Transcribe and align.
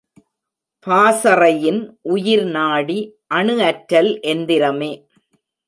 பாசறையின் 0.87 1.81
உயிர்நாடி 2.09 2.97
அணு 3.27 3.55
அற்றல் 3.61 4.11
எந்திரமே. 4.25 4.91